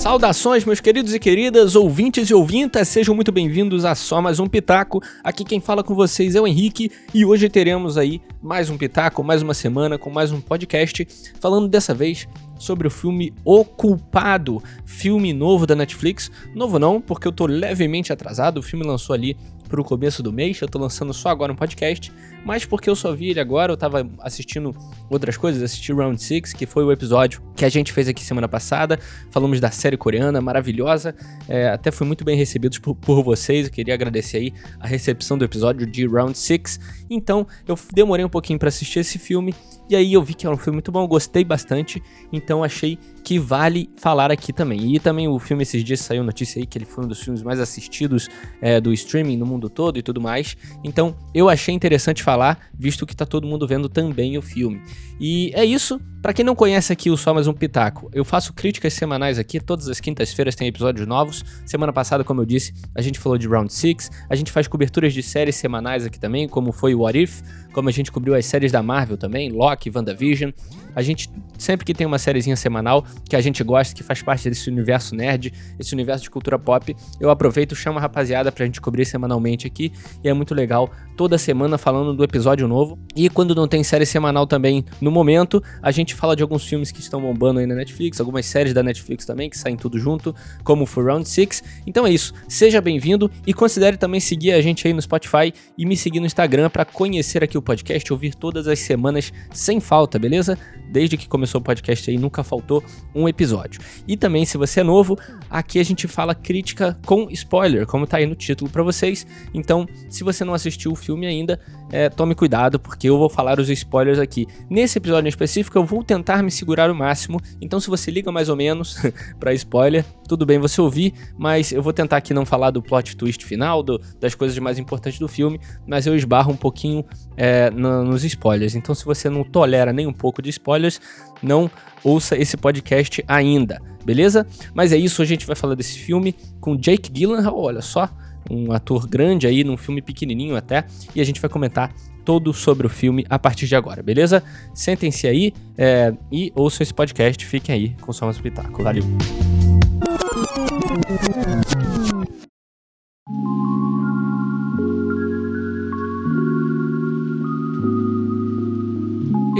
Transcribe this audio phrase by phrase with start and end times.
[0.00, 4.46] Saudações, meus queridos e queridas, ouvintes e ouvintas, sejam muito bem-vindos a só mais um
[4.46, 5.02] Pitaco.
[5.22, 9.22] Aqui quem fala com vocês é o Henrique e hoje teremos aí mais um Pitaco,
[9.22, 11.06] mais uma semana com mais um podcast,
[11.38, 12.26] falando dessa vez
[12.58, 16.30] sobre o filme O Culpado, filme novo da Netflix.
[16.54, 19.36] Novo não, porque eu tô levemente atrasado, o filme lançou ali
[19.70, 22.12] pro começo do mês, eu tô lançando só agora um podcast,
[22.44, 24.74] mas porque eu só vi ele agora, eu tava assistindo
[25.08, 28.48] outras coisas, assisti Round 6, que foi o episódio que a gente fez aqui semana
[28.48, 28.98] passada,
[29.30, 31.14] falamos da série coreana, maravilhosa,
[31.48, 35.38] é, até foi muito bem recebidos por, por, vocês, eu queria agradecer aí a recepção
[35.38, 39.54] do episódio de Round 6, então eu demorei um pouquinho para assistir esse filme,
[39.88, 43.38] e aí eu vi que era um filme muito bom, gostei bastante, então achei que
[43.38, 44.94] vale falar aqui também.
[44.94, 47.42] E também o filme esses dias saiu notícia aí que ele foi um dos filmes
[47.42, 48.28] mais assistidos
[48.60, 50.56] é, do streaming no mundo todo e tudo mais.
[50.84, 54.80] Então eu achei interessante falar, visto que tá todo mundo vendo também o filme.
[55.20, 56.00] E é isso.
[56.22, 59.58] Para quem não conhece aqui o Só Mais Um Pitaco, eu faço críticas semanais aqui,
[59.58, 61.42] todas as quintas-feiras tem episódios novos.
[61.64, 65.14] Semana passada, como eu disse, a gente falou de Round 6, a gente faz coberturas
[65.14, 67.40] de séries semanais aqui também, como foi o What If,
[67.72, 70.50] como a gente cobriu as séries da Marvel também, Loki, WandaVision.
[70.94, 74.48] A gente, sempre que tem uma sériezinha semanal que a gente gosta, que faz parte
[74.48, 78.80] desse universo nerd, esse universo de cultura pop, eu aproveito, chamo a rapaziada pra gente
[78.80, 82.98] cobrir semanalmente aqui, e é muito legal, toda semana falando do episódio novo.
[83.14, 86.90] E quando não tem série semanal também no momento, a gente fala de alguns filmes
[86.90, 90.34] que estão bombando aí na Netflix, algumas séries da Netflix também, que saem tudo junto,
[90.64, 91.62] como For Round 6.
[91.86, 95.84] Então é isso, seja bem-vindo e considere também seguir a gente aí no Spotify e
[95.84, 100.18] me seguir no Instagram para conhecer aqui o podcast, ouvir todas as semanas sem falta,
[100.18, 100.56] beleza?
[100.90, 102.82] Desde que começou o podcast aí, nunca faltou
[103.14, 103.80] um episódio.
[104.06, 108.16] E também, se você é novo, aqui a gente fala crítica com spoiler, como tá
[108.16, 109.26] aí no título para vocês.
[109.54, 111.60] Então, se você não assistiu o filme ainda,
[111.92, 114.46] é, tome cuidado, porque eu vou falar os spoilers aqui.
[114.68, 117.40] Nesse episódio em específico, eu vou tentar me segurar o máximo.
[117.60, 118.96] Então, se você liga mais ou menos
[119.38, 123.16] para spoiler, tudo bem você ouvir, mas eu vou tentar aqui não falar do plot
[123.16, 127.04] twist final, do, das coisas mais importantes do filme, mas eu esbarro um pouquinho
[127.36, 128.74] é, no, nos spoilers.
[128.74, 130.48] Então, se você não tolera nem um pouco de
[130.80, 131.00] spoilers,
[131.42, 131.70] não
[132.02, 134.46] ouça esse podcast ainda, beleza?
[134.74, 138.08] Mas é isso, a gente vai falar desse filme com Jake Gyllenhaal, olha só,
[138.50, 141.92] um ator grande aí num filme pequenininho até, e a gente vai comentar
[142.24, 144.42] todo sobre o filme a partir de agora, beleza?
[144.74, 148.84] Sentem-se aí é, e ouçam esse podcast, fiquem aí com o Só Espetáculo.
[148.84, 149.04] Valeu!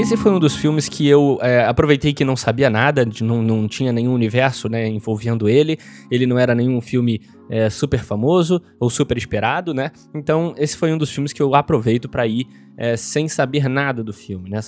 [0.00, 3.68] Esse foi um dos filmes que eu é, aproveitei que não sabia nada, não, não
[3.68, 5.78] tinha nenhum universo né, envolvendo ele.
[6.10, 9.90] Ele não era nenhum filme é, super famoso ou super esperado, né?
[10.14, 12.46] Então, esse foi um dos filmes que eu aproveito para ir
[12.80, 14.60] é, sem saber nada do filme, né?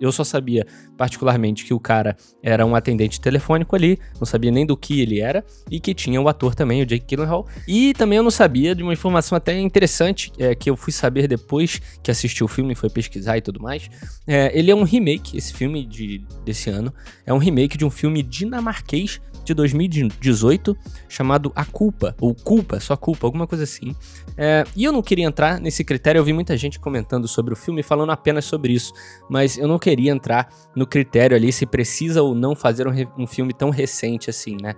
[0.00, 0.66] Eu só sabia,
[0.96, 5.20] particularmente, que o cara era um atendente telefônico ali, não sabia nem do que ele
[5.20, 7.46] era, e que tinha o ator também, o Jake Gyllenhaal.
[7.68, 11.28] E também eu não sabia de uma informação até interessante, é, que eu fui saber
[11.28, 13.88] depois que assisti o filme, foi pesquisar e tudo mais.
[14.26, 16.92] É, ele é um remake, esse filme de, desse ano,
[17.24, 20.76] é um remake de um filme dinamarquês de 2018
[21.08, 23.94] chamado A Culpa, ou Culpa, só Culpa, alguma coisa assim.
[24.36, 27.56] É, e eu não queria entrar nesse critério, eu vi muita gente comentando sobre o
[27.56, 28.92] filme falando apenas sobre isso,
[29.30, 33.26] mas eu não queria entrar no critério ali se precisa ou não fazer um, um
[33.26, 34.74] filme tão recente assim, né?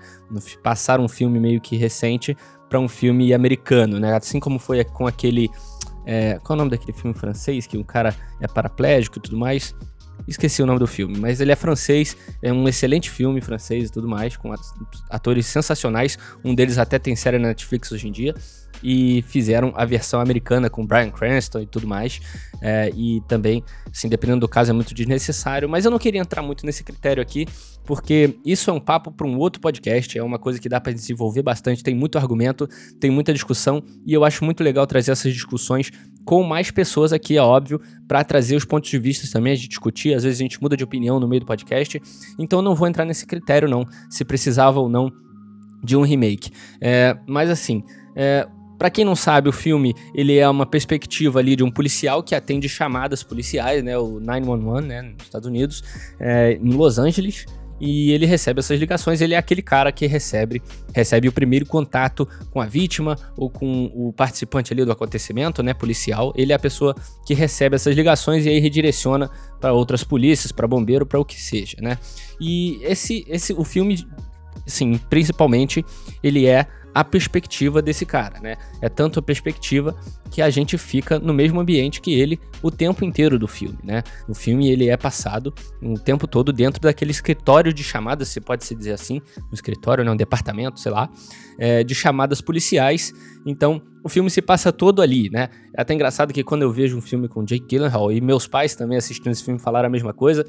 [0.63, 2.37] Passar um filme meio que recente
[2.69, 4.15] para um filme americano, né?
[4.15, 5.49] Assim como foi com aquele.
[6.05, 9.37] É, qual é o nome daquele filme francês que o cara é paraplégico e tudo
[9.37, 9.75] mais?
[10.29, 13.93] Esqueci o nome do filme, mas ele é francês, é um excelente filme francês e
[13.93, 14.53] tudo mais, com
[15.09, 16.19] atores sensacionais.
[16.45, 18.35] Um deles até tem série na Netflix hoje em dia.
[18.81, 22.21] E fizeram a versão americana com Brian Cranston e tudo mais.
[22.61, 25.69] É, e também, assim, dependendo do caso, é muito desnecessário.
[25.69, 27.45] Mas eu não queria entrar muito nesse critério aqui,
[27.85, 30.17] porque isso é um papo para um outro podcast.
[30.17, 31.83] É uma coisa que dá para desenvolver bastante.
[31.83, 32.69] Tem muito argumento,
[33.01, 33.83] tem muita discussão.
[34.07, 35.91] E eu acho muito legal trazer essas discussões
[36.29, 39.71] com mais pessoas aqui, é óbvio, para trazer os pontos de vista também, a gente
[39.71, 40.13] discutir.
[40.13, 41.99] Às vezes a gente muda de opinião no meio do podcast.
[42.39, 45.11] Então não vou entrar nesse critério, não, se precisava ou não
[45.83, 46.51] de um remake.
[46.83, 47.83] É, mas assim,
[48.15, 48.47] é,
[48.77, 52.35] para quem não sabe, o filme ele é uma perspectiva ali de um policial que
[52.35, 55.83] atende chamadas policiais, né, o 911, né, nos Estados Unidos,
[56.21, 57.47] é, em Los Angeles
[57.81, 59.21] e ele recebe essas ligações.
[59.21, 60.63] Ele é aquele cara que recebe,
[60.95, 65.75] recebe o primeiro contato com a vítima ou com o participante ali do acontecimento, né,
[65.75, 66.33] policial.
[66.37, 66.95] Ele é a pessoa
[67.27, 69.31] que recebe essas ligações e aí redireciona
[69.61, 71.99] para outras polícias, para bombeiro, para o que seja, né?
[72.41, 74.07] E esse, esse, o filme
[74.69, 75.85] sim, principalmente
[76.23, 78.57] ele é a perspectiva desse cara, né?
[78.83, 79.95] É tanto a perspectiva
[80.31, 84.03] que a gente fica no mesmo ambiente que ele o tempo inteiro do filme, né?
[84.29, 88.65] O filme ele é passado o tempo todo dentro daquele escritório de chamadas, se pode
[88.65, 90.11] se dizer assim, um escritório, né?
[90.11, 91.09] um departamento, sei lá,
[91.57, 93.13] é, de chamadas policiais.
[93.47, 95.51] Então o filme se passa todo ali, né?
[95.77, 98.75] É até engraçado que quando eu vejo um filme com Jake Gyllenhaal e meus pais
[98.75, 100.45] também assistindo esse filme falaram a mesma coisa,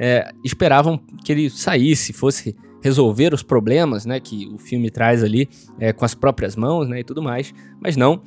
[0.00, 5.48] é, esperavam que ele saísse, fosse resolver os problemas, né, que o filme traz ali
[5.78, 8.22] é, com as próprias mãos, né, e tudo mais, mas não.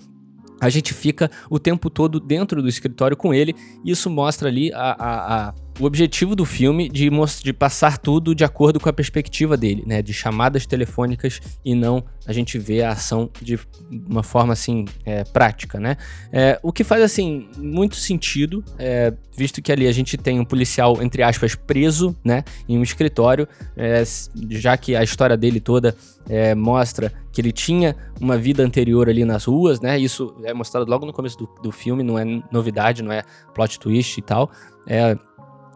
[0.60, 3.54] A gente fica o tempo todo dentro do escritório com ele,
[3.84, 7.10] e isso mostra ali a, a, a o objetivo do filme de,
[7.44, 10.01] de passar tudo de acordo com a perspectiva dele, né?
[10.01, 15.24] De chamadas telefônicas e não a gente vê a ação de uma forma assim é,
[15.24, 15.98] prática, né?
[16.31, 20.45] É, o que faz assim muito sentido, é, visto que ali a gente tem um
[20.45, 22.44] policial entre aspas preso, né?
[22.68, 24.04] Em um escritório, é,
[24.50, 25.95] já que a história dele toda
[26.27, 30.00] é, mostra que ele tinha uma vida anterior ali nas ruas, né?
[30.00, 33.24] Isso é mostrado logo no começo do, do filme, não é novidade, não é
[33.54, 34.50] plot twist e tal.
[34.88, 35.18] É,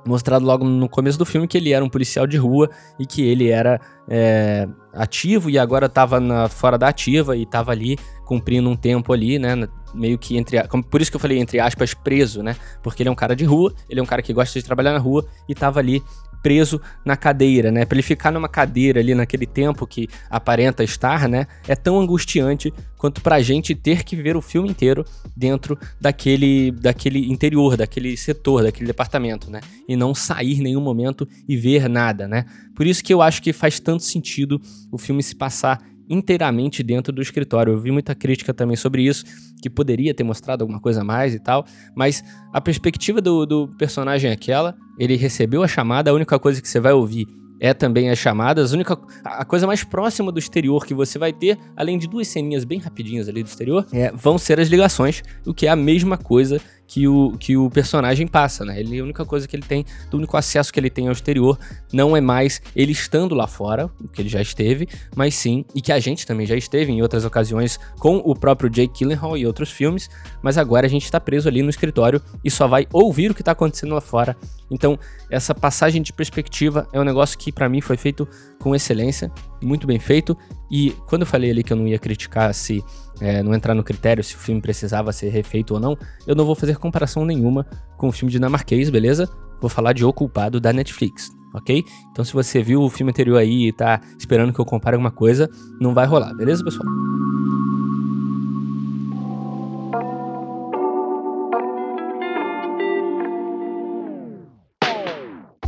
[0.06, 3.22] mostrado logo no começo do filme que ele era um policial de rua e que
[3.22, 6.20] ele era é, ativo e agora estava
[6.50, 9.68] fora da ativa e estava ali cumprindo um tempo ali, né?
[9.94, 10.62] Meio que entre.
[10.90, 12.56] Por isso que eu falei entre aspas, preso, né?
[12.82, 14.94] Porque ele é um cara de rua, ele é um cara que gosta de trabalhar
[14.94, 16.04] na rua e estava ali
[16.42, 17.86] preso na cadeira, né?
[17.86, 21.48] Para ele ficar numa cadeira ali naquele tempo que aparenta estar, né?
[21.68, 25.06] É tão angustiante quanto pra gente ter que ver o filme inteiro
[25.36, 29.62] dentro daquele, daquele interior, daquele setor, daquele departamento, né?
[29.88, 32.46] E não sair em nenhum momento e ver nada, né?
[32.76, 37.14] Por isso que eu acho que faz tanto sentido o filme se passar inteiramente dentro
[37.14, 37.74] do escritório.
[37.74, 39.24] Eu vi muita crítica também sobre isso,
[39.62, 41.66] que poderia ter mostrado alguma coisa a mais e tal,
[41.96, 46.62] mas a perspectiva do, do personagem é aquela, ele recebeu a chamada, a única coisa
[46.62, 47.28] que você vai ouvir
[47.60, 48.72] é também as chamadas.
[48.72, 52.28] A única a coisa mais próxima do exterior que você vai ter, além de duas
[52.28, 55.76] ceninhas bem rapidinhas ali do exterior, é, vão ser as ligações, o que é a
[55.76, 58.80] mesma coisa que o, que o personagem passa, né?
[58.80, 61.58] Ele, a única coisa que ele tem, o único acesso que ele tem ao exterior
[61.94, 65.84] não é mais ele estando lá fora, o que ele já esteve, mas sim, e
[65.84, 69.46] que a gente também já esteve em outras ocasiões com o próprio Jake Gyllenhaal e
[69.46, 70.10] outros filmes,
[70.42, 73.44] mas agora a gente está preso ali no escritório e só vai ouvir o que
[73.44, 74.36] está acontecendo lá fora.
[74.72, 74.98] Então,
[75.30, 78.28] essa passagem de perspectiva é um negócio que para mim foi feito
[78.60, 79.32] com excelência,
[79.62, 80.38] muito bem feito,
[80.70, 82.84] e quando eu falei ali que eu não ia criticar se
[83.20, 86.46] é, não entrar no critério se o filme precisava ser refeito ou não, eu não
[86.46, 87.66] vou fazer comparação nenhuma
[87.98, 89.30] com o filme dinamarquês, beleza?
[89.60, 91.84] Vou falar de O Culpado da Netflix, ok?
[92.12, 95.12] Então se você viu o filme anterior aí e tá esperando que eu compare alguma
[95.12, 96.88] coisa, não vai rolar, beleza, pessoal?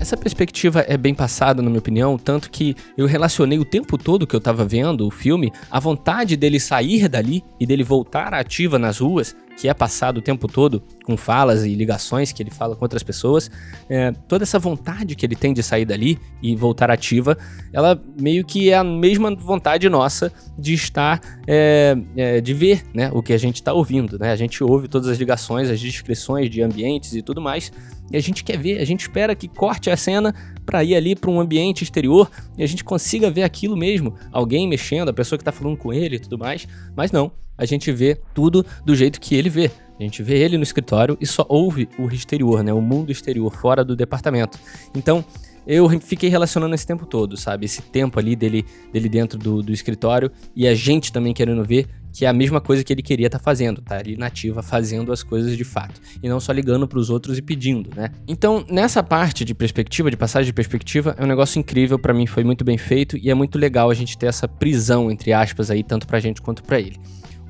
[0.01, 4.25] Essa perspectiva é bem passada, na minha opinião, tanto que eu relacionei o tempo todo
[4.25, 8.79] que eu tava vendo o filme, a vontade dele sair dali e dele voltar ativa
[8.79, 12.75] nas ruas, que é passado o tempo todo com falas e ligações que ele fala
[12.75, 13.49] com outras pessoas,
[13.89, 17.37] é, toda essa vontade que ele tem de sair dali e voltar ativa,
[17.73, 23.09] ela meio que é a mesma vontade nossa de estar, é, é, de ver né,
[23.13, 24.17] o que a gente está ouvindo.
[24.17, 24.31] Né?
[24.31, 27.71] A gente ouve todas as ligações, as descrições de ambientes e tudo mais,
[28.11, 30.35] e a gente quer ver, a gente espera que corte a cena
[30.71, 34.65] para ir ali para um ambiente exterior e a gente consiga ver aquilo mesmo, alguém
[34.69, 36.65] mexendo, a pessoa que está falando com ele e tudo mais,
[36.95, 39.69] mas não, a gente vê tudo do jeito que ele vê.
[39.99, 43.53] A gente vê ele no escritório e só ouve o exterior, né, o mundo exterior,
[43.53, 44.57] fora do departamento.
[44.95, 45.25] Então,
[45.67, 47.65] eu fiquei relacionando esse tempo todo, sabe?
[47.65, 51.87] Esse tempo ali dele, dele dentro do, do escritório e a gente também querendo ver
[52.11, 55.11] que é a mesma coisa que ele queria estar tá fazendo, tá ali nativa fazendo
[55.11, 58.11] as coisas de fato e não só ligando para os outros e pedindo, né?
[58.27, 62.25] Então, nessa parte de perspectiva, de passagem de perspectiva, é um negócio incrível para mim,
[62.25, 65.71] foi muito bem feito e é muito legal a gente ter essa prisão entre aspas
[65.71, 66.97] aí tanto pra gente quanto para ele.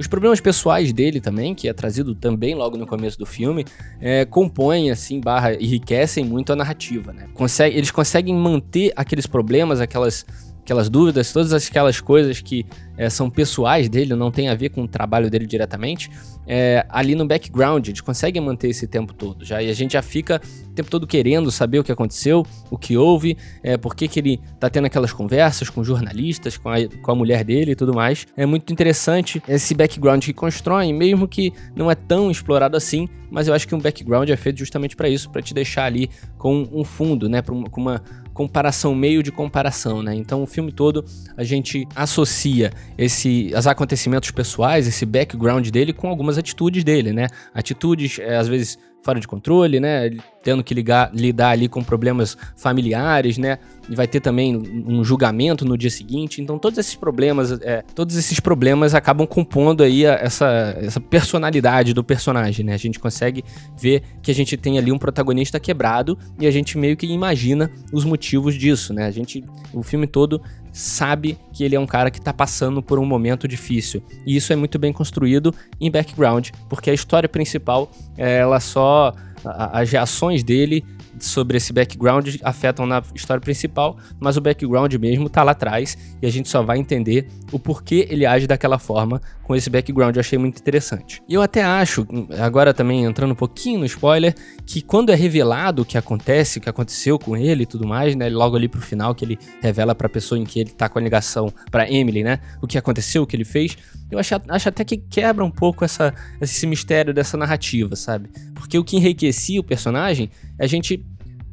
[0.01, 3.65] Os problemas pessoais dele também, que é trazido também logo no começo do filme,
[3.99, 7.27] é, compõem, assim, barra, enriquecem muito a narrativa, né?
[7.35, 10.25] Consegue, eles conseguem manter aqueles problemas, aquelas
[10.61, 12.65] aquelas dúvidas, todas aquelas coisas que
[12.97, 16.09] é, são pessoais dele, não tem a ver com o trabalho dele diretamente,
[16.47, 20.01] é, ali no background, eles conseguem manter esse tempo todo já, e a gente já
[20.01, 24.09] fica o tempo todo querendo saber o que aconteceu, o que houve, é, por que,
[24.19, 27.93] ele tá tendo aquelas conversas com jornalistas, com a, com a mulher dele e tudo
[27.93, 28.27] mais.
[28.37, 33.47] É muito interessante esse background que constroem, mesmo que não é tão explorado assim, mas
[33.47, 36.67] eu acho que um background é feito justamente para isso, para te deixar ali com
[36.71, 38.03] um fundo, né, pra uma, com uma
[38.41, 40.15] comparação, meio de comparação, né?
[40.15, 41.05] Então o filme todo
[41.37, 47.27] a gente associa esse, os acontecimentos pessoais, esse background dele com algumas atitudes dele, né?
[47.53, 50.09] Atitudes, é, às vezes, fora de controle, né?
[50.43, 53.57] Tendo que ligar, lidar ali com problemas familiares, né?
[53.89, 56.41] E vai ter também um julgamento no dia seguinte.
[56.41, 62.03] Então todos esses problemas, é, todos esses problemas acabam compondo aí essa, essa personalidade do
[62.03, 62.73] personagem, né?
[62.73, 63.43] A gente consegue
[63.77, 67.71] ver que a gente tem ali um protagonista quebrado e a gente meio que imagina
[67.91, 69.05] os motivos disso, né?
[69.05, 69.43] A gente,
[69.73, 73.47] o filme todo sabe que ele é um cara que tá passando por um momento
[73.47, 74.03] difícil.
[74.25, 79.13] E isso é muito bem construído em background, porque a história principal, ela só
[79.43, 80.85] as reações dele
[81.25, 86.25] sobre esse background afetam na história principal, mas o background mesmo tá lá atrás e
[86.25, 90.15] a gente só vai entender o porquê ele age daquela forma com esse background.
[90.15, 91.21] Eu achei muito interessante.
[91.27, 92.07] E eu até acho,
[92.39, 94.33] agora também entrando um pouquinho no spoiler,
[94.65, 98.15] que quando é revelado o que acontece, o que aconteceu com ele e tudo mais,
[98.15, 100.87] né, logo ali pro final que ele revela para a pessoa em que ele tá
[100.87, 103.77] com a ligação para Emily, né, o que aconteceu, o que ele fez,
[104.11, 108.29] eu acho, acho até que quebra um pouco essa, esse mistério dessa narrativa, sabe?
[108.53, 111.03] Porque o que enriquecia o personagem é a gente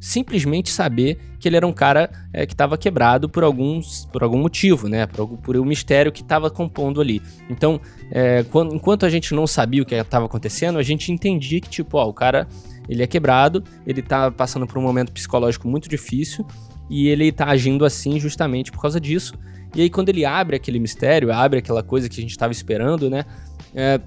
[0.00, 4.38] simplesmente saber que ele era um cara é, que estava quebrado por, alguns, por algum
[4.38, 5.06] motivo, né?
[5.06, 7.22] Por, por um mistério que estava compondo ali.
[7.48, 11.60] Então, é, quando, enquanto a gente não sabia o que estava acontecendo, a gente entendia
[11.60, 12.46] que, tipo, ó, o cara
[12.88, 16.46] ele é quebrado, ele tá passando por um momento psicológico muito difícil
[16.88, 19.34] e ele tá agindo assim justamente por causa disso.
[19.78, 23.08] E aí, quando ele abre aquele mistério, abre aquela coisa que a gente estava esperando,
[23.08, 23.25] né?
[23.73, 24.00] É,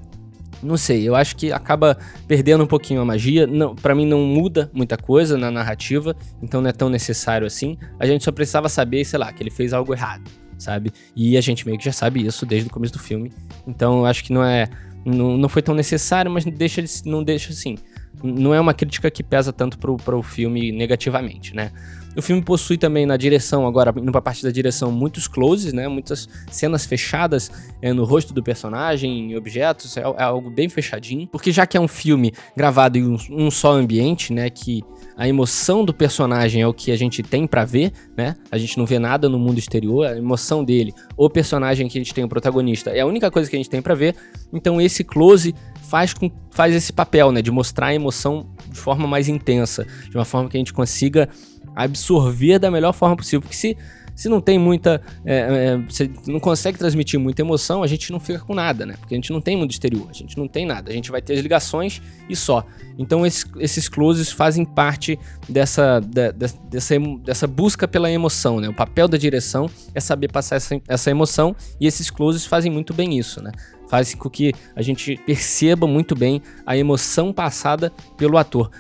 [0.61, 1.97] não sei, eu acho que acaba
[2.27, 3.47] perdendo um pouquinho a magia.
[3.47, 6.13] Não, para mim não muda muita coisa na narrativa,
[6.43, 7.77] então não é tão necessário assim.
[7.97, 10.91] A gente só precisava saber, sei lá, que ele fez algo errado, sabe?
[11.15, 13.31] E a gente meio que já sabe isso desde o começo do filme.
[13.65, 14.67] Então eu acho que não é
[15.05, 17.77] não, não foi tão necessário, mas deixa não deixa assim.
[18.23, 21.71] Não é uma crítica que pesa tanto pro, pro filme negativamente, né?
[22.15, 25.87] O filme possui também na direção, agora indo pra parte da direção, muitos closes, né?
[25.87, 27.49] Muitas cenas fechadas
[27.81, 31.25] é, no rosto do personagem, em objetos, é, é, algo bem fechadinho.
[31.27, 34.49] Porque já que é um filme gravado em um, um só ambiente, né?
[34.49, 34.83] Que
[35.15, 38.35] a emoção do personagem é o que a gente tem para ver, né?
[38.51, 42.01] A gente não vê nada no mundo exterior, a emoção dele, o personagem que a
[42.01, 44.15] gente tem, o protagonista, é a única coisa que a gente tem para ver.
[44.51, 45.55] Então esse close
[45.91, 47.41] faz, com, faz esse papel, né?
[47.41, 51.27] De mostrar a emoção de forma mais intensa, de uma forma que a gente consiga
[51.75, 53.41] absorver da melhor forma possível.
[53.41, 53.77] Porque se,
[54.15, 55.01] se não tem muita.
[55.25, 58.95] É, é, você não consegue transmitir muita emoção, a gente não fica com nada, né?
[58.97, 60.91] Porque a gente não tem mundo exterior, a gente não tem nada.
[60.91, 62.65] A gente vai ter as ligações e só.
[62.97, 65.19] Então esses, esses closes fazem parte
[65.49, 68.69] dessa, de, dessa, dessa busca pela emoção, né?
[68.69, 72.93] O papel da direção é saber passar essa, essa emoção e esses closes fazem muito
[72.93, 73.51] bem isso, né?
[73.91, 78.71] Fazem com que a gente perceba muito bem a emoção passada pelo ator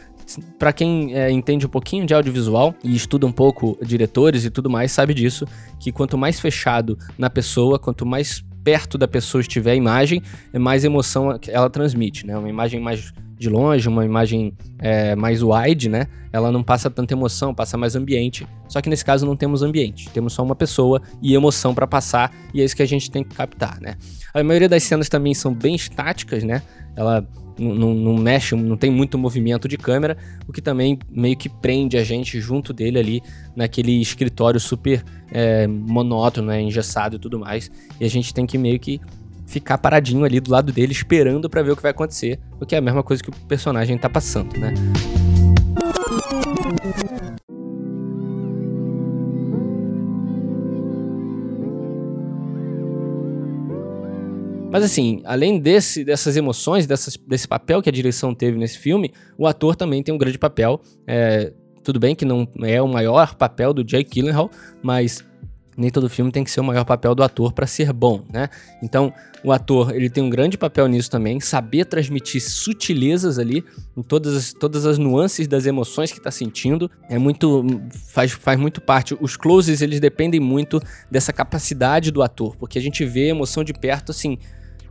[0.57, 4.69] para quem é, entende um pouquinho de audiovisual e estuda um pouco diretores e tudo
[4.69, 5.45] mais, sabe disso,
[5.77, 10.21] que quanto mais fechado na pessoa, quanto mais perto da pessoa estiver a imagem,
[10.53, 12.37] é mais emoção ela transmite, né?
[12.37, 16.05] Uma imagem mais de longe, uma imagem é, mais wide, né?
[16.31, 18.47] Ela não passa tanta emoção, passa mais ambiente.
[18.67, 22.31] Só que nesse caso não temos ambiente, temos só uma pessoa e emoção para passar,
[22.53, 23.95] e é isso que a gente tem que captar, né?
[24.31, 26.61] A maioria das cenas também são bem estáticas, né?
[26.95, 30.17] Ela não, mexe, não tem muito movimento de câmera,
[30.47, 33.23] o que também meio que prende a gente junto dele ali
[33.55, 37.71] naquele escritório super é, monótono, né, engessado e tudo mais.
[37.99, 38.99] E a gente tem que meio que
[39.51, 42.73] ficar paradinho ali do lado dele esperando para ver o que vai acontecer, o que
[42.73, 44.73] é a mesma coisa que o personagem tá passando, né?
[54.71, 59.11] Mas assim, além desse, dessas emoções, dessas, desse papel que a direção teve nesse filme,
[59.37, 60.79] o ator também tem um grande papel.
[61.05, 61.51] É,
[61.83, 64.49] tudo bem que não é o maior papel do Jake Gyllenhaal,
[64.81, 65.25] mas
[65.81, 68.49] nem todo filme tem que ser o maior papel do ator para ser bom, né?
[68.81, 69.11] Então,
[69.43, 73.65] o ator, ele tem um grande papel nisso também, saber transmitir sutilezas ali,
[73.97, 77.65] em todas as, todas as nuances das emoções que está sentindo, é muito
[78.09, 79.17] faz, faz muito parte.
[79.19, 83.63] Os closes, eles dependem muito dessa capacidade do ator, porque a gente vê a emoção
[83.63, 84.37] de perto assim,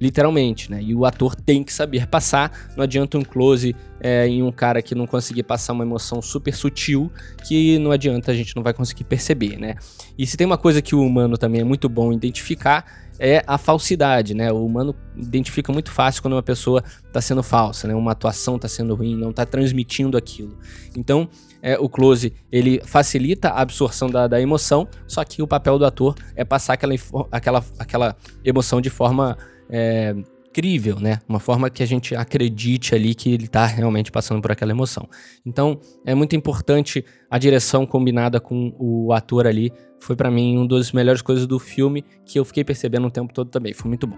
[0.00, 0.82] literalmente, né?
[0.82, 2.70] E o ator tem que saber passar.
[2.76, 6.54] Não adianta um close é, em um cara que não conseguir passar uma emoção super
[6.54, 7.12] sutil,
[7.46, 9.76] que não adianta, a gente não vai conseguir perceber, né?
[10.16, 12.84] E se tem uma coisa que o humano também é muito bom identificar,
[13.18, 14.50] é a falsidade, né?
[14.50, 17.94] O humano identifica muito fácil quando uma pessoa está sendo falsa, né?
[17.94, 20.58] Uma atuação está sendo ruim, não está transmitindo aquilo.
[20.96, 21.28] Então,
[21.62, 25.84] é, o close ele facilita a absorção da, da, emoção, só que o papel do
[25.84, 26.94] ator é passar aquela,
[27.30, 29.36] aquela, aquela emoção de forma
[29.68, 30.14] é,
[30.52, 31.20] crível, né?
[31.28, 35.08] Uma forma que a gente acredite ali que ele está realmente passando por aquela emoção.
[35.44, 39.72] Então, é muito importante a direção combinada com o ator ali.
[40.00, 43.32] Foi para mim uma das melhores coisas do filme que eu fiquei percebendo o tempo
[43.32, 43.72] todo também.
[43.72, 44.16] Foi muito bom.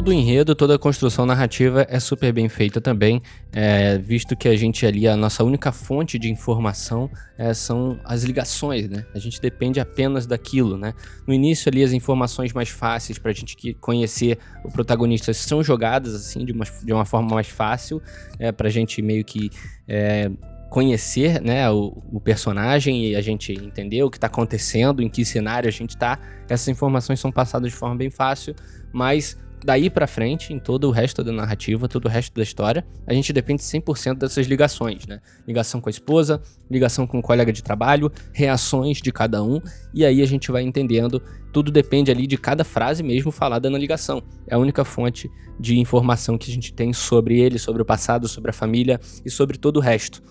[0.00, 3.20] Todo o enredo, toda a construção narrativa é super bem feita também,
[3.52, 8.22] é, visto que a gente ali, a nossa única fonte de informação é, são as
[8.22, 9.04] ligações, né?
[9.14, 10.94] A gente depende apenas daquilo, né?
[11.26, 16.14] No início ali, as informações mais fáceis para a gente conhecer o protagonista são jogadas,
[16.14, 18.00] assim, de uma, de uma forma mais fácil,
[18.38, 19.50] é, para a gente meio que
[19.86, 20.30] é,
[20.70, 25.26] conhecer né, o, o, personagem e a gente entender o que está acontecendo, em que
[25.26, 26.18] cenário a gente está.
[26.48, 28.54] Essas informações são passadas de forma bem fácil,
[28.94, 32.86] mas daí para frente, em todo o resto da narrativa, todo o resto da história,
[33.06, 35.20] a gente depende 100% dessas ligações, né?
[35.46, 36.40] Ligação com a esposa,
[36.70, 39.60] ligação com o colega de trabalho, reações de cada um,
[39.92, 43.78] e aí a gente vai entendendo, tudo depende ali de cada frase mesmo falada na
[43.78, 44.22] ligação.
[44.46, 48.28] É a única fonte de informação que a gente tem sobre ele, sobre o passado,
[48.28, 50.22] sobre a família e sobre todo o resto.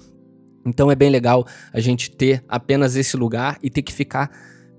[0.66, 4.30] Então é bem legal a gente ter apenas esse lugar e ter que ficar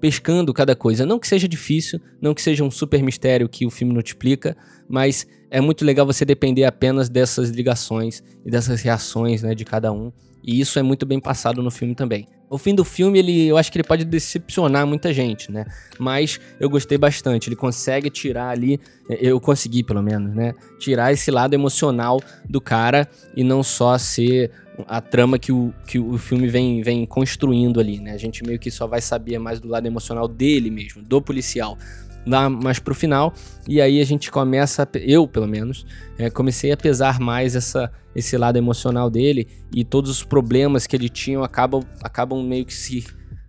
[0.00, 1.04] pescando cada coisa.
[1.04, 4.09] Não que seja difícil, não que seja um super mistério que o filme não te
[4.09, 4.57] explica,
[4.88, 9.92] mas é muito legal você depender apenas dessas ligações e dessas reações né, de cada
[9.92, 10.11] um.
[10.42, 12.26] E isso é muito bem passado no filme também.
[12.50, 15.64] O fim do filme, ele, eu acho que ele pode decepcionar muita gente, né?
[16.00, 17.49] Mas eu gostei bastante.
[17.49, 20.52] Ele consegue tirar ali, eu consegui pelo menos, né?
[20.80, 24.50] Tirar esse lado emocional do cara e não só ser
[24.88, 28.14] a trama que o, que o filme vem, vem construindo ali, né?
[28.14, 31.78] A gente meio que só vai saber mais do lado emocional dele mesmo, do policial,
[32.26, 33.32] lá mais pro final.
[33.68, 35.86] E aí a gente começa, eu pelo menos,
[36.18, 40.96] é, comecei a pesar mais essa, esse lado emocional dele e todos os problemas que
[40.96, 43.06] ele tinha acabam, acabam meio que se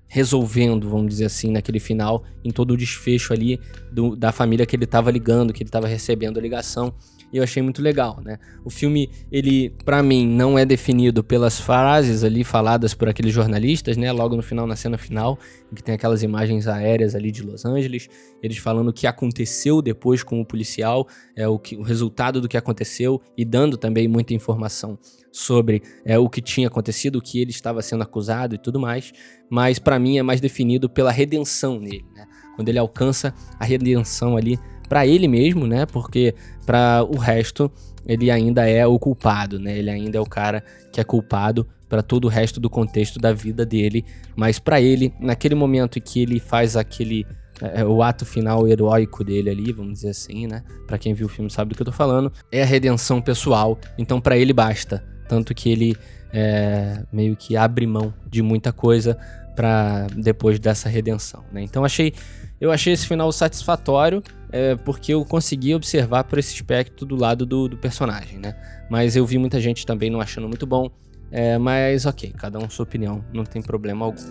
[0.08, 3.60] resolvendo, vamos dizer assim, naquele final, em todo o desfecho ali
[3.92, 6.94] do, da família que ele estava ligando, que ele estava recebendo a ligação
[7.32, 8.38] e eu achei muito legal, né?
[8.66, 13.96] O filme, ele, para mim, não é definido pelas frases ali faladas por aqueles jornalistas,
[13.96, 14.12] né?
[14.12, 15.40] Logo no final, na cena final,
[15.74, 18.10] que tem aquelas imagens aéreas ali de Los Angeles,
[18.44, 22.50] eles falando o que aconteceu depois com o policial, é o, que, o resultado do
[22.50, 25.00] que aconteceu e dando também muita informação
[25.32, 29.14] sobre é, o que tinha acontecido, o que ele estava sendo acusado e tudo mais.
[29.50, 32.26] Mas para mim é mais definido pela redenção nele, né?
[32.56, 34.60] Quando ele alcança a redenção ali
[34.92, 35.86] para ele mesmo, né?
[35.86, 37.72] Porque para o resto
[38.06, 39.78] ele ainda é o culpado, né?
[39.78, 43.32] Ele ainda é o cara que é culpado para todo o resto do contexto da
[43.32, 44.04] vida dele,
[44.36, 47.26] mas para ele, naquele momento em que ele faz aquele
[47.62, 50.62] é, é, o ato final heróico dele ali, vamos dizer assim, né?
[50.86, 53.80] Para quem viu o filme sabe do que eu tô falando, é a redenção pessoal.
[53.98, 55.96] Então para ele basta, tanto que ele
[56.34, 59.18] é, meio que abre mão de muita coisa
[59.56, 61.62] para depois dessa redenção, né?
[61.62, 62.14] Então achei
[62.60, 67.46] eu achei esse final satisfatório é, porque eu consegui observar por esse aspecto do lado
[67.46, 68.56] do, do, personagem, né?
[68.90, 70.90] Mas eu vi muita gente também não achando muito bom.
[71.32, 74.22] É, mas ok, cada um sua opinião, não tem problema algum.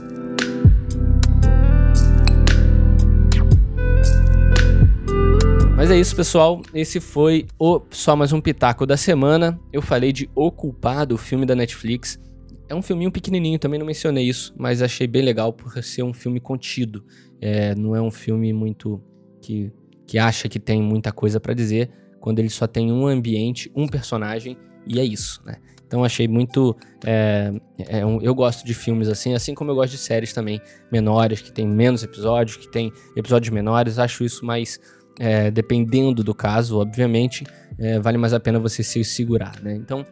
[5.80, 6.60] Mas é isso, pessoal.
[6.74, 9.58] Esse foi o só mais um pitaco da semana.
[9.72, 12.18] Eu falei de O Culpado, o filme da Netflix.
[12.68, 16.12] É um filminho pequenininho, também não mencionei isso, mas achei bem legal por ser um
[16.12, 17.02] filme contido.
[17.40, 19.02] É, não é um filme muito
[19.40, 19.72] que,
[20.06, 21.90] que acha que tem muita coisa para dizer,
[22.20, 25.56] quando ele só tem um ambiente, um personagem e é isso, né?
[25.90, 26.76] Então achei muito.
[27.04, 27.52] É,
[27.88, 30.60] é um, eu gosto de filmes assim, assim como eu gosto de séries também
[30.92, 33.98] menores, que tem menos episódios, que tem episódios menores.
[33.98, 34.78] Acho isso mais.
[35.18, 37.44] É, dependendo do caso, obviamente,
[37.78, 39.74] é, vale mais a pena você se segurar, né?
[39.74, 40.06] Então,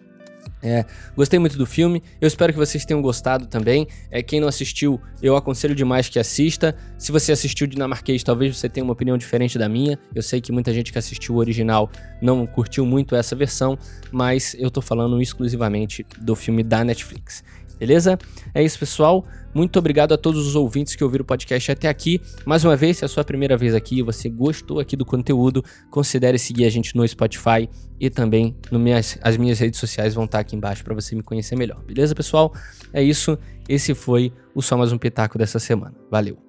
[0.63, 0.85] é,
[1.15, 3.87] gostei muito do filme, eu espero que vocês tenham gostado também.
[4.11, 6.75] É, quem não assistiu, eu aconselho demais que assista.
[6.97, 9.99] Se você assistiu dinamarquês, talvez você tenha uma opinião diferente da minha.
[10.15, 13.79] Eu sei que muita gente que assistiu o original não curtiu muito essa versão,
[14.11, 17.45] mas eu tô falando exclusivamente do filme da Netflix.
[17.79, 18.19] Beleza?
[18.55, 19.25] É isso, pessoal.
[19.55, 22.21] Muito obrigado a todos os ouvintes que ouviram o podcast até aqui.
[22.45, 25.05] Mais uma vez, se é a sua primeira vez aqui e você gostou aqui do
[25.05, 27.69] conteúdo, considere seguir a gente no Spotify
[28.01, 31.23] e também no minhas, as minhas redes sociais vão estar aqui embaixo para você me
[31.23, 31.83] conhecer melhor.
[31.85, 32.53] Beleza, pessoal?
[32.93, 33.39] É isso.
[33.69, 35.95] Esse foi o Só Mais Um Pitaco dessa semana.
[36.11, 36.48] Valeu!